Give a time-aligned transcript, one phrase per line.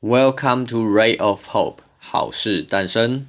[0.00, 3.26] Welcome to Ray of Hope，好事诞生。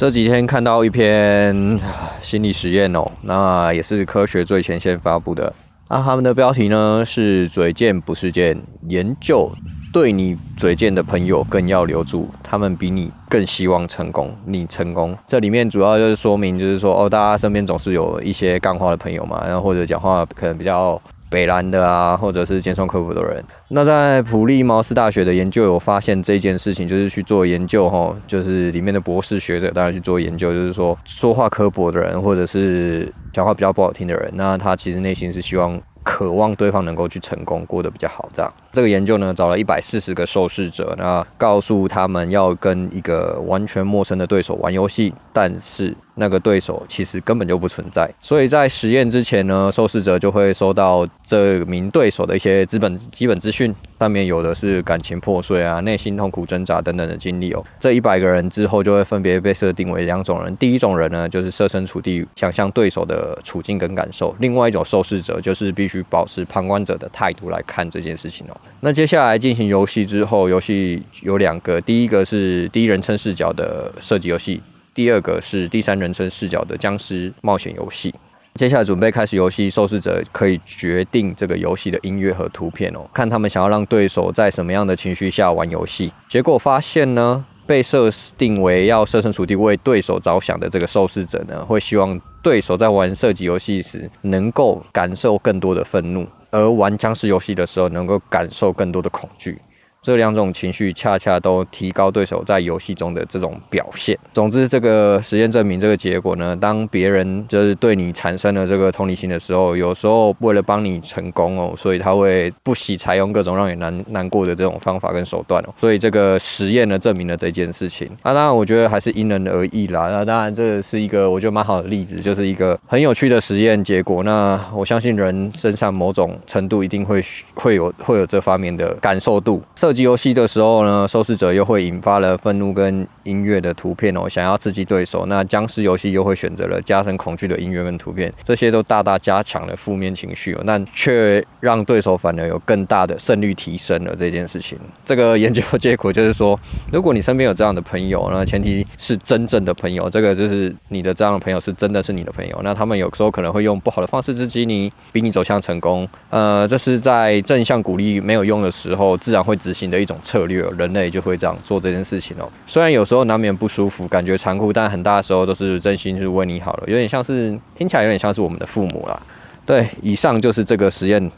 [0.00, 1.78] 这几天看到一篇
[2.22, 5.52] 心理实验哦，那也是科学最前线发布的。
[5.90, 9.52] 那他们的标题呢是“嘴贱不是贱”，研究
[9.92, 15.14] 对你嘴贱的朋友更要留住，他们比你更希望成功，你成功。
[15.26, 20.98] 这里面主要就是说明，就是说哦，大家身边总是有一些干话的朋友嘛，然后或者讲话可能比较。
[21.30, 23.42] 北兰的啊，或者是尖酸刻薄的人。
[23.68, 35.80] 那在普利茅斯大学的研究有发现这件事情，就是去做研究吼，就是里面的博士学者，大家去做研究，就是说说话刻薄的人，或者是讲话比较不好听的人，那他其实内心是希望。
[36.02, 38.50] 渴望对方能够去成功，过得比较好，这样。
[38.72, 48.10] 这个研究呢，找了一百四十个受试者，那告诉他们要跟一个完全陌生的对手玩游戏，但是那个对手其实根本就不存在。
[48.20, 57.64] 所以在实验之前呢，受试者就会收到这名对手的一些基本基本资讯，上面有的是感情破碎啊、内心痛苦挣扎等等的经历哦。
[57.78, 68.56] 这一百个人之后就会分别被设定为两种人，第一种人呢，就是设身处地想象对手的处境跟感受；另外一种受试者就是必须保持旁观者的态度来看这件事情哦。
[68.80, 74.60] 那接下来进行游戏之后，游戏有两个，第一个是第一人称视角的设计游戏，
[74.92, 78.14] 第二个是第三人称视角的僵尸冒险游戏。
[78.54, 86.12] 接下来准备开始游戏，受试者可以决定这个游戏的音乐和图片哦，看他们想要让对手在什么样的情绪下玩游戏。
[86.28, 99.56] 结果发现呢，被设定为要设身处地为对手着想的这个受试者呢，会希望对手在玩射击游戏时能够感受更多的愤怒，而玩僵尸游戏的时候能够感受更多的恐惧。
[100.00, 104.18] 这两种情绪恰恰都提高对手在游戏中的这种表现。
[104.32, 115.74] 总之，这个实验证明这个结果呢，当别人就是对你产生了这个同理心的时候，有时候为了帮你成功哦，所以他会不惜采用各种让你难难过的这种方法跟手段哦。
[115.76, 118.08] 所以这个实验呢，证明了这件事情。
[118.22, 120.08] 那当然，我觉得还是因人而异啦。
[120.10, 124.22] 那当然，这是一个我觉得蛮好的例子，就是一个很有趣的实验结果。
[124.22, 127.22] 那我相信人身上某种程度一定会
[127.54, 129.62] 会有会有这方面的感受度。
[129.90, 135.26] 射击游戏的时候呢，受试者又会引发了愤怒跟音乐的图片哦，想要刺激对手。
[135.26, 144.78] 那僵尸游戏又会选择了加深恐惧的音乐跟图片，这些都大大加强了负面情绪哦，但却让对手反而有更大的胜率提升了这件事情。
[145.04, 146.56] 这个研究结果就是说，
[146.92, 152.60] 如果你身边有这样的朋友，那前提是真正的朋友，这个就是你的这样的朋友是真的是你的朋友。
[152.62, 156.08] 那他们有时候可能会用不好的方式刺激你，逼你走向成功。
[156.28, 162.50] 呃，这是在正向鼓励没有用的时候，自然会执行的一种策略，人类就会这样做这件事情哦。
[162.66, 169.22] 虽然有时候难免不舒服，感觉残酷，但很大的时候都是真心是为你好了，有点像是听起来有点像是我们的父母啦。
[169.64, 171.30] 对，以上就是这个实验。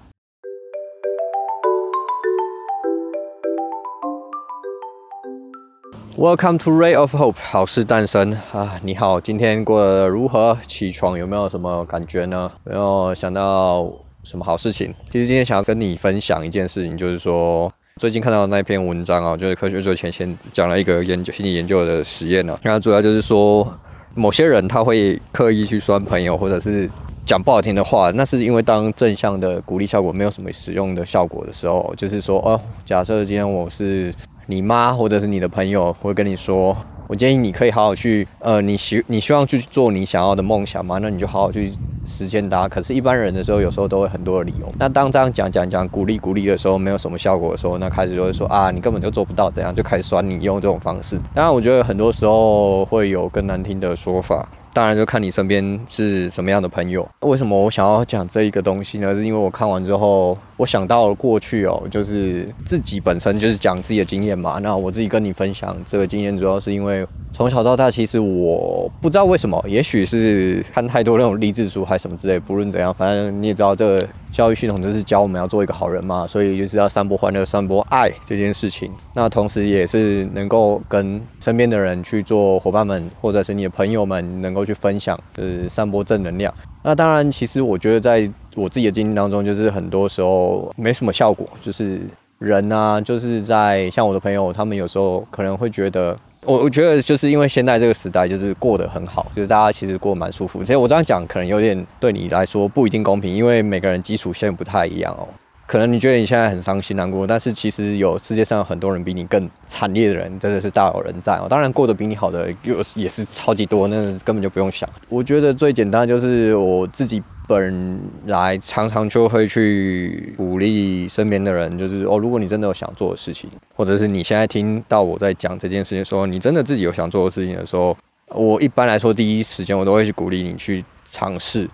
[6.16, 8.78] Welcome to Ray of Hope，好事诞生啊！
[8.82, 10.56] 你好，今天过得如何？
[10.66, 12.52] 起床有没有什么感觉呢？
[12.66, 13.90] 有没有想到
[14.22, 14.94] 什么好事情？
[15.10, 17.72] 其实今天想要跟你分享一件事情，就是说。
[17.96, 22.58] 最近看到那篇文章啊，就是科学最前先讲了一个研究心理研究的实验呢。
[22.62, 23.66] 那主要就是说，
[24.14, 26.88] 某些人他会刻意去酸朋友，或者是
[27.26, 34.12] 讲不好听的话，那是因为当正向的鼓励效果没有什么使用的效果的时候，就是说，哦，假设今天我是
[34.46, 36.76] 你妈，或者是你的朋友，会跟你说。
[37.08, 40.98] 我建议你可以好好去，呃，你希你希望去做你想要的梦想吗？
[41.02, 41.70] 那你就好好去
[42.06, 42.68] 实现它。
[42.68, 44.72] 可是，一般人的时候，有时候都会很多的理由。
[44.78, 51.18] 那当这样讲讲讲，鼓励鼓励的时候，没有什么效果的时候，那开始就会说啊，你根本就做不到，怎样就开始酸你，用这种方式。
[51.34, 54.48] 当然，我觉得很多时候会有更难听的说法。
[54.72, 57.06] 当然，就看你身边是什么样的朋友。
[57.20, 59.12] 为什么我想要讲这一个东西呢？
[59.12, 60.38] 是因为我看完之后。
[60.62, 64.60] 我想到了过去哦，就是自己本身就是讲自己的经验嘛。
[64.62, 72.38] 那我自己跟你分享这个经验，主要是因为从小到大，其实我不知道为什么，也许是看太多那种励志书还是什么之类。
[72.38, 78.88] 不论怎样，反正你也知道，这个教育系统就是教我们要做一个好人嘛，所以就是要散播欢乐、散播爱这件事情。
[79.14, 86.54] 那同时也是能够跟身边的人去做伙伴们，或者是你的朋友们，能够去分享，就是散播正能量。
[86.84, 92.00] 那当然，其实我觉得在我自己的经历当中，就是很多时候没什么效果，就是
[92.38, 96.18] 人啊，就是在像我的朋友，他们有时候可能会觉得。
[96.44, 100.58] 我我觉得就是因为现在这个时代就是过得很好，就是大家其实过得蛮舒服。
[100.58, 105.28] 其实我这样讲可能有点对你来说不一定公平，因为每个人基础线不太一样哦。
[105.72, 111.46] 可能你觉得你现在很伤心难过，但是其实有世界上有很多人比你更惨烈的人，真的是大有人在哦。
[111.48, 114.86] 当然过得比你好的又也是超级多，那根本就不用想。
[115.08, 117.22] 我觉得最简单就是我自己。
[117.48, 127.94] 本来常常就会去鼓励身边的人，就是哦，如果你真的有想做的事情，或者是你现在听到我在讲这件事情的时候，你真的自己有想做的事情的时候，
[128.28, 131.68] 我一般来说第一时间我都会去鼓励你去尝试。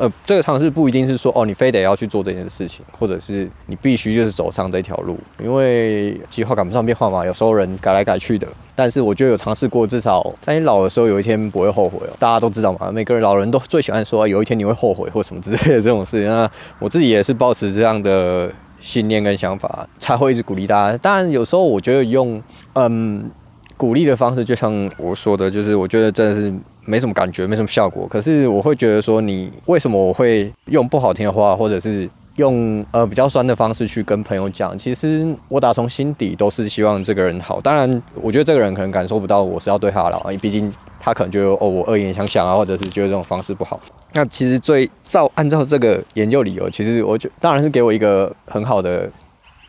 [0.00, 7.22] 呃，这个尝试不一定是说哦，你非得要去做这件事情，或者是你必须就是走上这条路，因为计划赶不上变化嘛。
[7.22, 12.16] 有时候人改来改去的，但是我觉得有尝试过，至少在你老的时候有一天不会后悔哦。
[12.18, 16.30] 大家都知道嘛，每个人老人都最喜欢说有一天你会后悔或什么之类的这种事情。
[16.30, 18.50] 那我自己也是抱持这样的
[18.80, 20.96] 信念跟想法，才会一直鼓励大家。
[20.96, 22.42] 当然有时候我觉得用
[22.72, 23.30] 嗯
[23.80, 26.52] 鼓励的方式，就像我说的，就是我觉得真的是。
[26.86, 28.08] 没什么感觉，没什么效果。
[28.08, 34.76] 可是我会觉得说，你为什么我会用不好听的话，或者是用呃比较酸的方式去跟朋友讲？
[34.76, 37.60] 其实我打从心底都是希望这个人好。
[37.60, 43.78] 当然，我觉得这个人可能感受不到我是要对他好，因为毕竟他可能觉得哦我恶言相向啊，或者是觉得这种方式不好。
[44.14, 49.08] 那其实最照按照这个研究理由，其实我觉当然是给我一个很好的。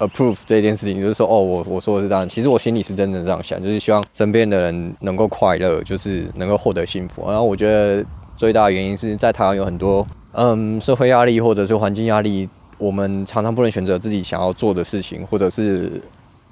[0.01, 7.24] Approve 这件事情，就是说，哦，我我说的是这样，其实我心里是真的这样想，就是希望身边的人能够快乐，就是能够获得幸福。
[7.27, 8.03] 然后我觉得
[8.36, 12.50] 最大的原因是在台湾有很多，嗯，社会压力或者是环境压力，
[12.80, 16.01] 我们常常不能选择自己想要做的事情，或者是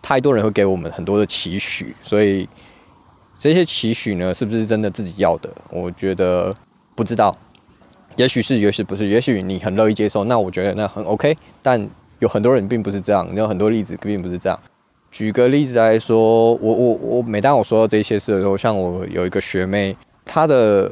[0.02, 2.48] 太多人会给我们很多的期许，所以
[3.36, 5.50] 这些期许呢，是不是真的自己要的？
[5.72, 6.56] 我觉得
[6.94, 7.36] 不知道，
[8.16, 11.90] 也许是，也许不是，也许你很乐意接受，那我觉得那很 OK，但。
[12.20, 14.60] 有很多人并不是这样，有很多例子并不是这样。
[15.12, 20.92] 举个例子来说，我我我每当我说到这些事的时候，像我有一个学妹，她的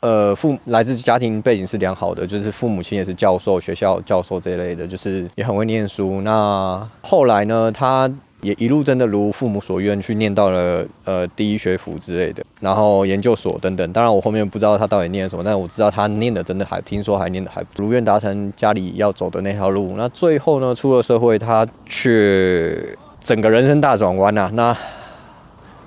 [0.00, 6.20] 呃父来自家庭背景是良好的，就是父母亲也是教授，学校教授这一类的，就是也很会念书。
[6.22, 8.10] 那后来呢，她。
[8.42, 13.92] 也一路真的如父母所愿去念到了呃第一学府之类的，然后研究所等等。
[13.92, 19.94] 当然我后面不知道他到底念什么，但我知道他念的真的还听说还念的还如愿达成家里要走的那条路。
[19.96, 24.50] 那最后呢，出了社会，他却整个人生大转弯呐。
[24.54, 24.76] 那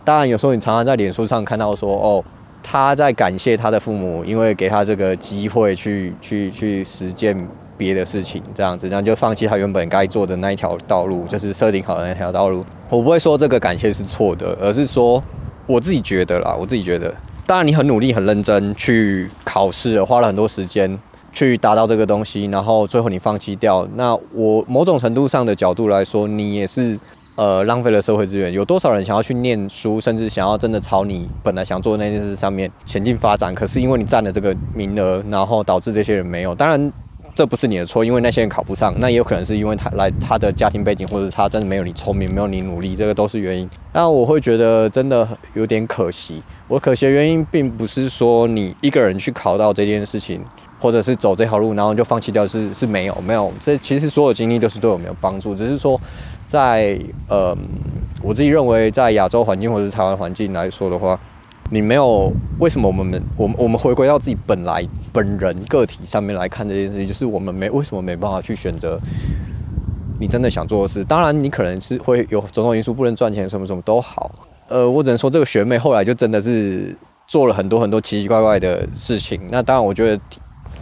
[0.04, 2.24] 当然有时候你常常在脸书上看到说哦，
[2.62, 7.48] 他在感谢他的父母，因为给他这个机会去去去实践。
[7.84, 12.66] 别的事情这样子，然后就放弃他原本该做的那一条道路，就是设定好的那条道路。
[12.90, 15.22] 我不会说这个感谢是错的，而是说
[15.68, 17.14] 我自己觉得啦，我自己觉得，
[17.46, 20.98] 当然你很努力、很认真去考试，花了很多时间
[21.34, 26.98] 去达到这个东西，然后最后你放弃掉，那我某种程度上的角度来说，你也是
[27.36, 28.54] 呃浪费了社会资源。
[28.54, 36.56] 有多少人想要去念书，甚至想要真的朝你本来想做的那件事上面前进发展，可是因为你占了这个名额，然后导致这些人没有。
[36.56, 36.94] 当然。
[37.36, 43.68] 这不是你的错，因为那些人考不上，那也有可能是因为他来他的家庭背景，或者他真的没有你聪明，没有你努力，这个都是原因。
[43.92, 46.44] 那我会觉得真的有点可惜。
[46.68, 50.40] 我可惜的原因并不是说你一个人去考到这件事情，
[50.80, 53.52] 或者是走这条路，然后就放弃掉，是是没有没有。
[53.60, 56.00] 这其实所有经历都是对我没有帮助，只是说
[56.46, 57.58] 在呃，
[58.22, 61.20] 我自己认为在亚洲环境或者是台湾环境来说的话。
[61.70, 69.00] 你没有为什么我们我们我们回归到自己本来本人个体上面来看这件事情，就是我们没为什么没办法去选择
[70.20, 71.04] 你真的想做的事。
[71.06, 74.32] 当然，你可能是会有种种因素不能赚钱，什么什么都好。
[74.68, 76.94] 呃，我只能说这个学妹后来就真的是
[77.28, 79.40] 做了很多很多奇奇怪怪的事情。
[79.52, 80.22] 那当然，我觉得。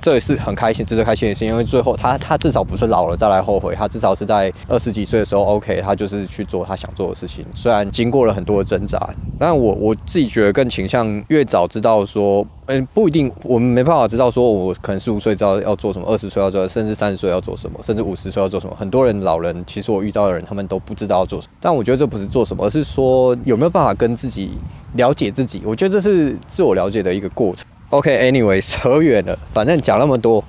[0.01, 7.45] 这也是很开心，值得开心的事，因为最后他他至少不是老了再来后悔，他至少是在二十几岁的时候，OK，他就是去做他想做的事情。
[7.53, 8.99] 虽然经过了很多的挣扎，
[9.37, 18.75] 但我我自己觉得更倾向越早知道说，嗯，不一定，我们没办法知道说，我可能十五岁知道要做什么，二十岁要做，甚至三十岁要做什么，甚至五十岁要做什么。
[18.75, 21.53] 很多人老人，其实我遇到的人，他们都不知道要做什么。
[21.61, 24.49] 但我觉得这不是做什么，而是说有没有办法跟自己
[24.95, 25.61] 了解自己。
[25.63, 27.67] 我觉得这是自我了解的一个过程。
[27.91, 29.37] OK，Anyway， 扯远了。
[29.53, 30.43] 反正讲那么多，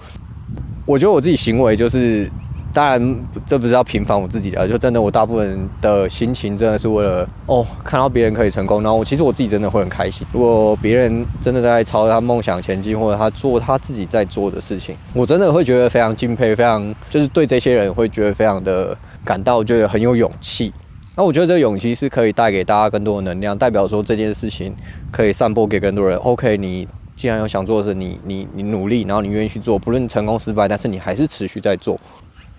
[0.86, 2.30] 我觉得我自己行为就是，
[2.72, 10.26] 当然这不是要平反我自己的，就真的我大部分的心情真的是为了哦，看到别人可以成功，然后我其实我自己真的会很开心。
[10.32, 20.72] 如果别人真的在朝着他梦想前进，或者他做他自己在做的事情，我真的会觉得非常敬佩，非常就是对这些人会觉得非常的感到觉得很有勇气。
[21.16, 24.74] 那我觉得这个勇气是可以带给大家更多的能量，代表说这件事情
[25.10, 26.16] 可以散播给更多人。
[26.18, 26.86] OK，你。
[27.22, 31.96] 既然有想做的事，你你你努力，然后你愿意去做，不论成功失败，但是你还是持续在做。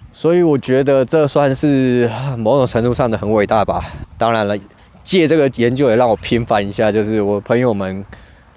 [0.10, 3.84] 所以我觉得这算是某种程度上的很伟大吧。
[4.18, 4.58] 当然了，
[5.04, 8.06] 借这个研究也让我平反一下，就是我朋友们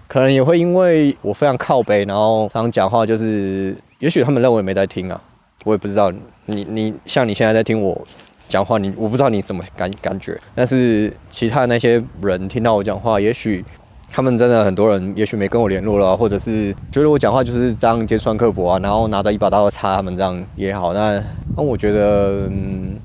[0.06, 5.20] 可能也会因为我非常靠北，然后常讲话，就是也许他们认为没在听啊，
[5.64, 6.12] 我也不知道。
[6.44, 8.06] 你你像你现在在听我
[8.46, 13.64] 讲话，你我不知道你什么感感觉，但是其他那些人听到我讲话，也许。
[14.10, 20.94] 他们真的很多人，也许没跟我联络了，或者是觉得我讲话就是这样尖酸刻薄啊，然后拿着一把刀插他们这样也好。
[20.94, 21.22] 那
[21.56, 22.98] 那我觉得，嗯，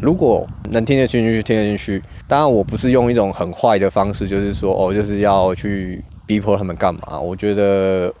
[0.00, 2.02] 如果能听得进去就，听得进去。
[2.26, 7.20] 当然，我不是用一种很坏的方式，就是说哦，就是要去逼迫他们干嘛。
[7.20, 8.12] 我觉得。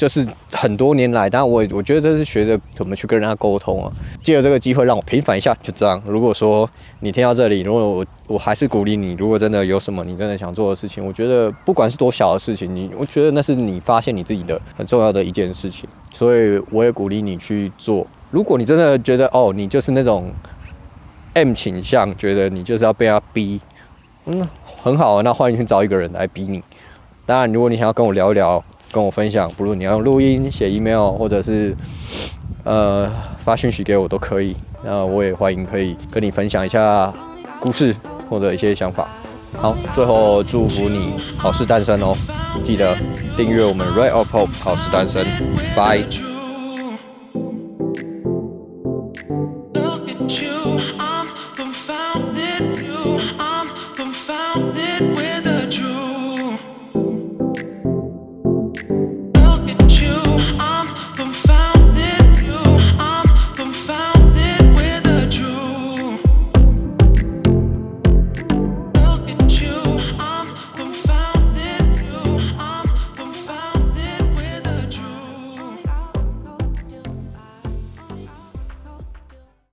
[0.00, 3.92] 就是很多年来，当然我我觉得这是学着怎么去跟人家沟通啊。
[4.22, 6.02] 借着这个机会让我平反一下，就这样。
[6.06, 6.66] 如果说
[7.00, 18.06] 你听到这里，如果我我还是鼓励你，如果真的有什么你真的想做的事情，我觉得不管是多小的事情，你我觉得那是你发现你自己的很重要的一件事情，所以我也鼓励你去做。
[18.30, 20.32] 如果你真的觉得哦，你就是那种
[21.34, 23.60] M 倾向，觉得你就是要被他逼，
[24.24, 24.48] 嗯，
[24.82, 26.62] 很好啊，那欢迎去找一个人来逼你。
[27.26, 28.64] 当然，如果你想要跟我聊一聊。
[28.92, 31.76] 跟我分享，不论你要用录音、写 email，或者是
[32.64, 34.56] 呃发讯息给我都可以。
[34.82, 37.12] 那我也欢迎可以跟你分享一下
[37.60, 37.94] 故事
[38.28, 39.08] 或者一些想法。
[39.60, 42.16] 好，最后祝福你好事诞生哦！
[42.62, 42.96] 记得
[43.36, 45.24] 订阅我们 Ray of Hope 好事诞生，
[45.76, 46.29] 拜。